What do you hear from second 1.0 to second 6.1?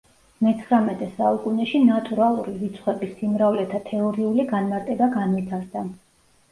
საუკუნეში ნატურალური რიცხვების სიმრავლეთა თეორიული განმარტება განვითარდა.